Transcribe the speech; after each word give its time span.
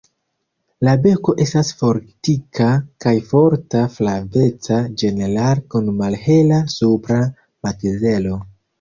La 0.87 0.93
beko 1.03 1.35
estas 1.45 1.69
fortika 1.81 2.71
kaj 3.05 3.13
forta, 3.33 3.83
flaveca 3.99 4.81
ĝenerale 5.05 5.65
kun 5.77 5.95
malhela 6.03 6.67
supra 6.81 7.25
makzelo. 7.67 8.47